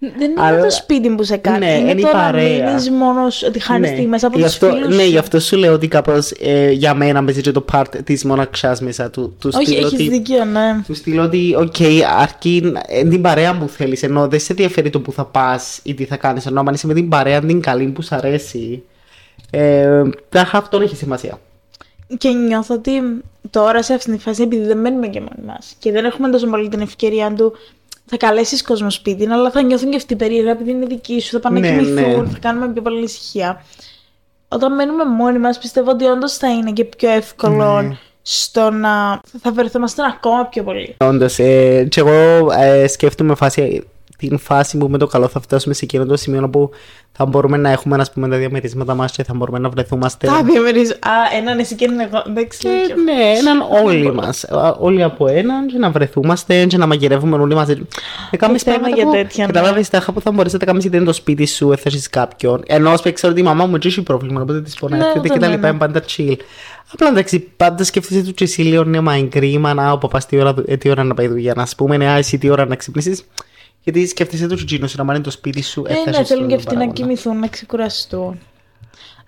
[0.00, 1.58] Δεν είναι Αλλά- το σπίτι που σε κάνει.
[1.66, 2.66] Ναι, είναι είναι η το να παρέα.
[2.66, 4.06] μείνεις μόνος, ότι χάνεις ναι.
[4.06, 5.08] μέσα από Γι' τους αυτό, φίλους ναι, σου.
[5.08, 8.80] γι' αυτό σου λέω ότι κάπως ε, για μένα παίζει και το part της μοναξιάς
[8.80, 10.80] μέσα του, του Όχι, στυλ έχεις ότι- δίκιο, ναι.
[10.86, 11.74] του στυλ ότι, οκ,
[12.20, 14.02] αρκεί ε, την παρέα που θέλεις.
[14.02, 16.46] Ενώ δεν σε ενδιαφέρει το που θα πας ή τι θα κάνεις.
[16.46, 18.82] Ενώ αν είσαι με την παρέα την καλή που σ' αρέσει.
[19.50, 21.38] Ε, τάχα αυτό έχει σημασία.
[22.18, 22.92] Και νιώθω ότι
[23.50, 26.46] τώρα σε αυτήν τη φάση, επειδή δεν μένουμε και μόνοι μας και δεν έχουμε τόσο
[26.46, 27.52] πολύ την ευκαιρία του
[28.08, 31.40] θα καλέσεις κόσμο σπίτι, αλλά θα νιώθουν και αυτοί περίεργα επειδή είναι δική σου, θα
[31.40, 32.28] πάνε να Ναι, κοιμηθούν, ναι.
[32.28, 33.64] θα κάνουμε πιο πολύ ησυχία.
[34.48, 37.96] Όταν μένουμε μόνοι μας, πιστεύω ότι όντως θα είναι και πιο εύκολο Ναι.
[38.22, 40.94] στο να θα βρεθόμαστε ακόμα πιο πολύ.
[40.98, 43.84] Όντως, ε, και εγώ ε, σκέφτομαι φάση
[44.18, 46.70] την φάση που με το καλό θα φτάσουμε σε εκείνο το σημείο που
[47.12, 50.26] θα μπορούμε να έχουμε ας πούμε, τα διαμερίσματα μας και θα μπορούμε να βρεθούμαστε.
[50.26, 51.08] Τα διαμερίσματα.
[51.10, 52.22] Α, έναν εσύ και έναν εγώ.
[52.26, 52.68] Εντάξει.
[52.68, 54.44] Ε, ναι, έναν όλοι μας.
[54.78, 57.86] Όλοι από έναν και να βρεθούμαστε και να μαγειρεύουμε όλοι μαζί.
[58.30, 59.52] Ε, κάνεις θέμα πράγματα για που- τέτοια, ναι.
[59.52, 62.62] Κατάλαβες τα που θα μπορείς να τα κάνεις είτε είναι το σπίτι σου, έθεσες κάποιον.
[62.66, 65.12] Ενώ ας πούμε ξέρω ότι η μαμά μου έτσι έχει πρόβλημα, οπότε της Ναι, πονάει
[65.12, 65.68] και ναι, τα ναι, λοιπά, ναι.
[65.68, 66.36] είναι πάντα chill.
[66.92, 70.26] Απλά εντάξει, πάντα σκέφτεσαι του και εσύ λίγο ναι, μα είναι κρίμα να ο παπάς
[70.26, 72.50] τι ώρα, ε, τι ώρα να πάει δουλειά, να σου πούμε, ναι, α, εσύ τι
[72.50, 73.24] ώρα να ξυπνήσεις.
[73.82, 76.54] Γιατί σκέφτεσαι του τσιτσίνου να μάθει το σπίτι σου, Ε, ναι, έθεσες θέλουν τον και
[76.54, 77.00] αυτοί να παράγοντα.
[77.02, 78.40] κοιμηθούν, να ξεκουραστούν.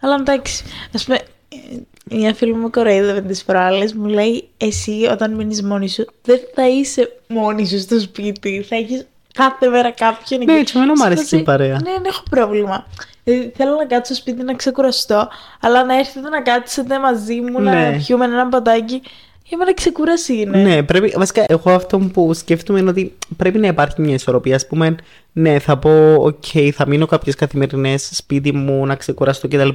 [0.00, 1.16] Αλλά εντάξει, ας πούμε,
[1.48, 6.40] ε, μια φίλη μου κοροϊδεύε τις προάλλες μου λέει: Εσύ όταν μείνεις μόνη σου, δεν
[6.54, 8.64] θα είσαι μόνη σου στο σπίτι.
[8.68, 10.60] Θα έχεις κάθε μέρα κάποιον Ναι, εκεί.
[10.60, 11.72] έτσι, εμένα μου Σε αρέσει φάση, η παρέα.
[11.72, 12.86] Ναι, δεν έχω πρόβλημα.
[13.24, 15.28] Δηλαδή, θέλω να κάτσω στο σπίτι να ξεκουραστώ,
[15.60, 17.90] αλλά να έρθετε να κάτσετε μαζί μου, Ναι.
[17.90, 19.02] να πιούμε ένα πατάκι.
[19.44, 20.62] Για μένα ξεκούραση είναι.
[20.62, 24.56] Ναι, πρέπει, βασικά εγώ αυτό που σκέφτομαι είναι ότι πρέπει να υπάρχει μια ισορροπία.
[24.56, 24.94] Ας πούμε,
[25.32, 29.68] ναι, θα πω, οκ, θα μείνω κάποιες καθημερινές σπίτι μου να ξεκουραστώ κτλ.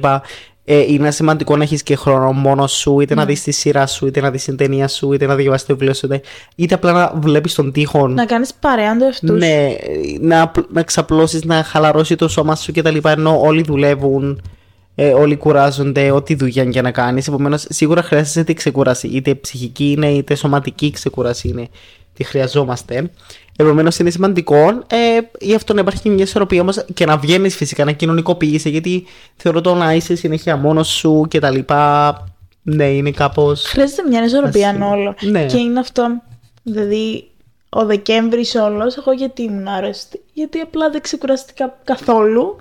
[0.68, 3.26] Ε, είναι σημαντικό να έχεις και χρόνο μόνος σου, είτε να Ναι.
[3.30, 5.94] δεις τη σειρά σου, είτε να δεις την ταινία σου, είτε να διαβάσεις το βιβλίο
[5.94, 6.20] σου, είτε,
[6.56, 8.08] είτε απλά να βλέπεις τον τοίχο.
[8.08, 9.32] Να κάνεις παρέα του εαυτού σου.
[9.34, 9.68] Ναι,
[10.20, 12.96] να, να ξαπλώσεις, να χαλαρώσει το σώμα σου κτλ.
[13.02, 14.42] Ενώ όλοι δουλεύουν,
[14.98, 17.28] ε, όλοι κουράζονται, ό,τι δουλειά και να κάνεις.
[17.28, 19.06] Επομένως, σίγουρα χρειάζεσαι τη ξεκούραση.
[19.08, 21.68] Είτε ψυχική είναι, είτε σωματική ξεκούραση είναι.
[22.14, 23.10] Τι χρειαζόμαστε.
[23.56, 27.84] Επομένως, είναι σημαντικό ε, γι' αυτό να υπάρχει μια ισορροπία όμως και να βγαίνεις φυσικά,
[27.84, 28.70] να κοινωνικοποιήσει.
[28.70, 29.04] Γιατί
[29.36, 31.58] θεωρώ το να είσαι συνέχεια μόνος σου κτλ.
[32.62, 33.64] Ναι, είναι κάπως.
[33.64, 35.14] Χρειάζεται μια ισορροπία Ασύ- όλο.
[35.20, 35.46] Ναι.
[35.46, 36.22] Και είναι αυτό.
[36.62, 37.28] Δηλαδή,
[37.68, 40.20] ο Δεκέμβρης όλος, εγώ γιατί ήμουν άρρωστη.
[40.32, 42.56] Γιατί απλά δεν ξεκουραστήκα καθόλου.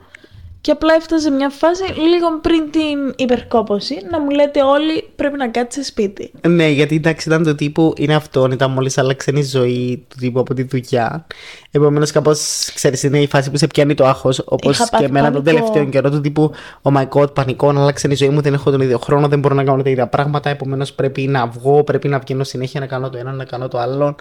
[0.65, 5.47] Και απλά έφτασε μια φάση λίγο πριν την υπερκόπωση να μου λέτε όλοι πρέπει να
[5.47, 6.31] κάτσεις σπίτι.
[6.47, 10.39] Ναι, γιατί εντάξει ήταν το τύπου, είναι αυτό, ήταν μόλις άλλαξε η ζωή του τύπου
[10.39, 11.27] από τη δουλειά.
[11.71, 14.39] Επομένως, κάπως ξέρεις, είναι η φάση που σε πιάνει το άγχος.
[14.45, 15.63] Όπως Είχα και πάθει εμένα τον πανικό.
[15.63, 16.51] τελευταίο καιρό του τύπου,
[16.81, 19.39] Oh my god, πανικό, να άλλαξε η ζωή μου, δεν έχω τον ίδιο χρόνο, δεν
[19.39, 20.49] μπορώ να κάνω τα ίδια πράγματα.
[20.49, 23.77] Επομένως, πρέπει να βγω, πρέπει να βγαίνω συνέχεια να κάνω το ένα, να κάνω το
[23.77, 24.15] άλλο.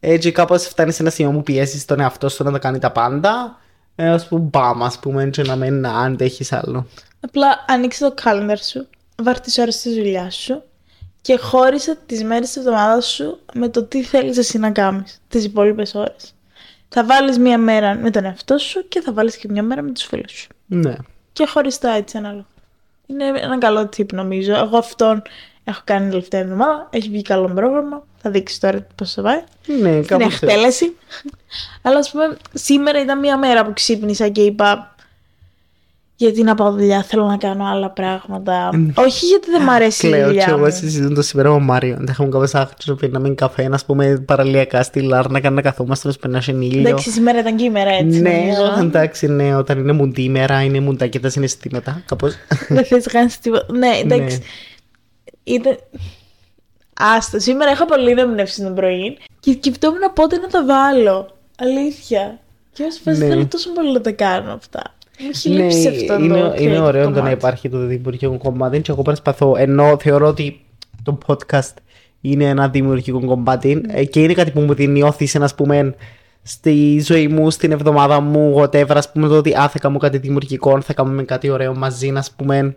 [0.00, 2.90] Έτσι, κάπως φτάνει σε ένα σημείο που πιέσεις τον εαυτό σου να τα κάνει τα
[2.90, 3.59] πάντα.
[4.02, 6.86] Έω που μπαμ, ας πούμε, έτσι να μην αντέχει άλλο.
[7.20, 8.86] Απλά ανοίξε το calendar σου,
[9.22, 10.62] βάρ τις ώρες της δουλειάς σου
[11.20, 15.44] και χώρισε τις μέρες της εβδομάδας σου με το τι θέλεις εσύ να κάνεις τις
[15.44, 16.34] υπόλοιπες ώρες.
[16.88, 19.90] Θα βάλεις μία μέρα με τον εαυτό σου και θα βάλεις και μία μέρα με
[19.90, 20.48] τους φίλους σου.
[20.66, 20.94] Ναι.
[21.32, 22.46] Και χωριστά έτσι ανάλογα.
[23.06, 24.54] Είναι ένα καλό tip νομίζω.
[24.54, 25.22] Εγώ αυτόν
[25.64, 26.88] έχω κάνει την τελευταία εβδομάδα.
[26.90, 28.06] Έχει βγει καλό πρόγραμμα.
[28.22, 29.42] Θα δείξεις τώρα πώς θα πάει.
[29.80, 30.44] Ναι, Στην κάπως έτσι.
[30.46, 30.96] εκτέλεση.
[31.82, 34.94] Αλλά ας πούμε, σήμερα ήταν μια μέρα που ξύπνησα και είπα.
[36.16, 38.70] Γιατί να πάω δουλειά, θέλω να κάνω άλλα πράγματα.
[38.94, 40.70] Όχι γιατί δεν μ' αρέσει η Κλαίω και δουλειά εγώ μου.
[40.70, 41.94] συζητούν το σήμερα με τον Μάριο.
[41.96, 46.12] Δεν είχαμε κάπως άχτσο να πίναμε καφέ, να πούμε παραλιακά στη Λάρνα, να καθόμαστε να
[46.12, 46.80] σπενάσουν ήλιο.
[46.80, 48.20] Εντάξει, σήμερα ήταν και η μέρα έτσι.
[48.20, 48.80] Ναι, νομίζω.
[48.80, 52.34] εντάξει, ναι, όταν είναι μουντή ημέρα, είναι μουντά και τα συναισθήματα, κάπως.
[52.68, 53.66] δεν θες να κάνεις τίποτα.
[53.76, 54.38] Ναι, εντάξει.
[54.38, 55.54] Ναι.
[55.54, 55.78] Ήταν...
[57.16, 61.36] Άστα, σήμερα είχα πολύ δεμνεύσει το πρωί και σκεφτόμουν πότε να τα βάλω.
[61.58, 62.38] Αλήθεια.
[62.72, 63.26] Και ως φάση Ναι.
[63.26, 64.82] θέλω τόσο πολύ να τα κάνω αυτά.
[65.20, 67.32] Μου έχει ναι, λείψει αυτό το είναι, είναι creative ωραίο το να κομμάτι.
[67.34, 70.60] υπάρχει το δημιουργικό κομμάτι και εγώ προσπαθώ, ενώ θεωρώ ότι
[71.02, 71.72] το podcast
[72.20, 75.94] είναι ένα δημιουργικό κομμάτι ε, και είναι κάτι που μου δίνει όθηση, να πούμε,
[76.42, 80.18] στη ζωή μου, στην εβδομάδα μου, whatever, ας πούμε, το ότι α, θα κάνω κάτι
[80.18, 82.76] δημιουργικό, θα κάνουμε κάτι ωραίο μαζί, να πούμε.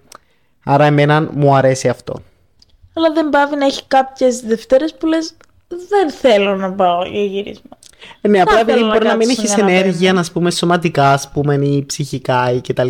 [0.63, 2.21] Άρα εμένα μου αρέσει αυτό.
[2.93, 5.33] Αλλά δεν πάβει να έχει κάποιες Δευτέρες που λες:
[5.67, 7.77] Δεν θέλω να πάω για γύρισμα.
[8.21, 10.25] Ε, Ναι, απλά θέλω επειδή να μπορεί να μην κάτσω έχεις για να ενέργεια, να
[10.33, 12.89] πούμε, σωματικά, ας πούμε, ή ψυχικά ή κτλ.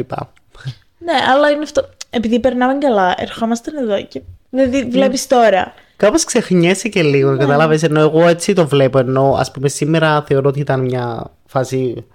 [0.97, 1.89] Ναι, αλλά είναι αυτό.
[2.09, 4.21] Επειδή περνάμε καλά, ερχόμαστε εδώ και.
[4.49, 5.73] Δηλαδή, βλέπεις τώρα.
[5.97, 7.37] Κάπως ξεχνιέσαι και λίγο, ναι.
[7.37, 7.83] κατάλαβες.
[7.83, 8.99] Ενώ εγώ έτσι το βλέπω.
[8.99, 12.05] Ενώ ας πούμε σήμερα θεωρώ ότι ήταν μια φάση.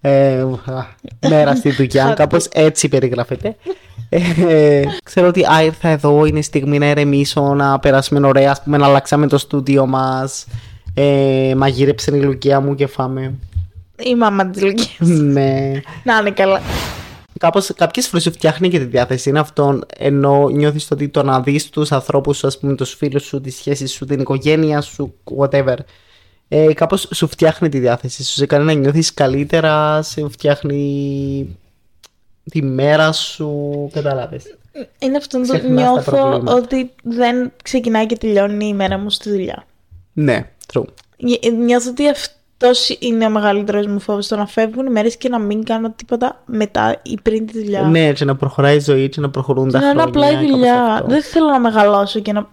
[0.00, 0.86] Ε, α,
[1.28, 3.56] μέρα στη δουλειά, κάπως έτσι περιγράφεται.
[4.08, 8.52] Ε, ξέρω ότι α, ήρθα εδώ, είναι η στιγμή να ερεμήσω, να περάσουμε ωραία.
[8.52, 10.46] Α πούμε, να αλλάξαμε το στούντιο μας.
[10.94, 13.34] Ε, μαγείρεψε η Λουκία μου και φάμε.
[14.02, 15.08] Η μάμα της Λουκίας.
[15.08, 15.72] ναι.
[16.04, 16.60] να είναι καλά.
[17.38, 19.28] Κάπως κάποιες φορές σου φτιάχνει και τη διάθεση.
[19.28, 23.22] Είναι αυτό ενώ νιώθεις ότι το να δεις τους ανθρώπους σου, ας πούμε, τους φίλους
[23.24, 25.76] σου, τις σχέσεις σου, την οικογένεια σου, whatever.
[26.48, 31.56] Ε, κάπως σου φτιάχνει τη διάθεση σου, σε κάνει να νιώθεις καλύτερα, σε φτιάχνει
[32.50, 34.56] τη μέρα σου, κατάλαβες.
[34.98, 36.54] Είναι αυτό το Ξεχνάς τα νιώθω προβλήματα.
[36.54, 39.64] ότι δεν ξεκινάει και τελειώνει η μέρα μου στη δουλειά.
[40.12, 40.84] Ναι, true.
[41.18, 44.26] Νι- Νιώθω ότι αυτός είναι ο μεγαλύτερος μου φόβος.
[44.28, 47.82] Το να φεύγουν οι μέρες και να μην κάνω τίποτα μετά ή πριν τη δουλειά.
[47.82, 50.08] Ναι, και να προχωράει η ζωή, και να προχωρούν τα να είναι χρόνια.
[50.20, 50.82] απλά η κάπως δουλειά.
[50.84, 51.06] αυτό.
[51.06, 52.48] Δεν θέλω να μεγαλώσω και να.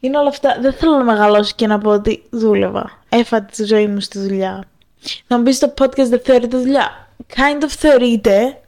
[0.00, 0.58] Είναι όλα αυτά.
[0.60, 2.90] Δεν θέλω να μεγαλώσω και να πω ότι δούλευα.
[3.08, 4.64] Έφα τη ζωή μου στη δουλειά.
[5.26, 7.08] Να μου πει το podcast δεν θεωρείται δουλειά.
[7.34, 8.60] Kind of θεωρείται,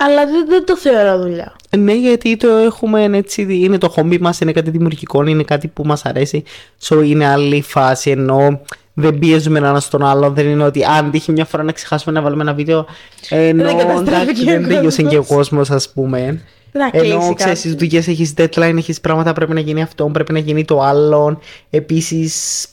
[0.00, 1.56] αλλά δεν, δεν το θεωρώ δουλειά.
[1.78, 5.84] Ναι, γιατί το έχουμε έτσι, είναι το χόμπι μας, είναι κάτι δημιουργικό, είναι κάτι που
[5.84, 6.42] μας αρέσει.
[6.82, 8.60] So είναι άλλη φάση, ενώ
[8.94, 10.30] δεν πιέζουμε ένα στον άλλο.
[10.30, 12.86] Δεν είναι ότι αν τύχει μια φορά να ξεχάσουμε να βάλουμε ένα βίντεο.
[13.28, 15.48] Ενώ Δεν καταστράφηκε εντάξει, ο δεν τελειώσε και ο κόσμος.
[15.48, 16.40] κόσμο, ας πούμε.
[16.72, 17.56] Να κλείσει Ενώ ξέρεις, κάτι.
[17.58, 21.40] στις δουλειές έχεις deadline, έχεις πράγματα, πρέπει να γίνει αυτό, πρέπει να γίνει το άλλο.
[21.70, 22.66] Επίσης,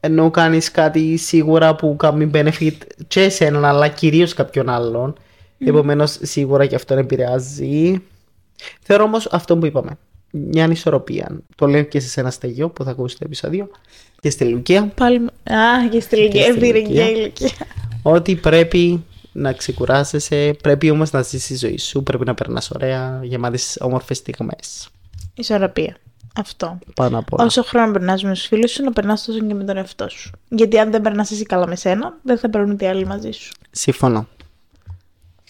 [0.00, 2.76] ενώ κάνεις κάτι σίγουρα που κάνει benefit
[3.08, 5.14] και εσένα, αλλά κυρίως κάποιον άλλον.
[5.64, 8.02] Επομένως, σίγουρα και αυτό επηρεάζει.
[8.82, 9.90] Θεωρώ όμως αυτό που είπαμε.
[10.30, 11.40] Μια ανισορροπία.
[11.56, 13.70] Το λέω και σε ένα στεγείο που θα ακούσεις το επεισόδιο.
[14.20, 14.86] Και στη Λουκία.
[14.86, 15.16] Πάλι.
[15.44, 16.44] Α, και στη ηλικία.
[16.44, 17.04] Και στη Πήρε ηλικία.
[17.04, 17.50] και η ηλικία.
[18.02, 23.20] Ότι πρέπει να ξεκουράσεσαι, πρέπει όμως να ζήσεις τη ζωή σου, πρέπει να περνάς ωραία,
[23.22, 24.88] γεμάτες όμορφες στιγμές.
[25.34, 25.96] Ισορροπία.
[26.36, 26.78] Αυτό.
[26.94, 27.44] Πάνω απ' όλα.
[27.44, 30.30] Όσο χρόνο περνάς με τους φίλους σου, να περνάς τόσο και με τον εαυτό σου.
[30.48, 33.52] Γιατί αν δεν περνάς εσύ καλά με σένα, δεν θα περνούν οι άλλοι μαζί σου.
[33.70, 34.26] Συμφωνώ.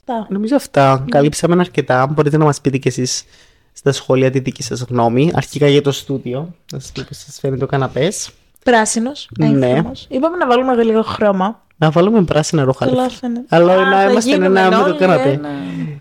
[0.06, 0.26] Αυτά.
[0.30, 1.04] Νομίζω αυτά.
[1.10, 2.06] Καλύψαμε αρκετά.
[2.06, 3.24] Μπορείτε να μας πείτε κι εσείς
[3.72, 5.30] στα σχόλια τη δική σας γνώμη.
[5.34, 6.54] Αρχικά για το στούντιο.
[6.72, 8.30] Να σας πω πώς σας φαίνεται ο καναπές.
[8.64, 9.28] Πράσινος.
[9.38, 9.82] Ναι.
[10.08, 11.62] Είπαμε να βάλουμε λίγο χρώμα.
[11.76, 12.86] Να βάλουμε πράσινα ρούχα.
[12.86, 13.18] Καλά αλήθεια.
[13.18, 13.44] φαίνεται.
[13.48, 15.30] Αλλά Α, να θα είμαστε γίνουμε ένα με το όλοι καναπέ.
[15.30, 15.48] ένα.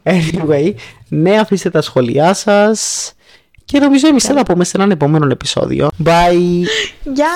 [0.04, 0.74] Anyway,
[1.10, 3.12] ναι, αφήστε τα σχόλιά σας.
[3.66, 5.90] Και νομίζω εμείς θα τα πούμε σε έναν επόμενο επεισόδιο.
[6.06, 6.64] Bye!
[7.04, 7.28] Γεια!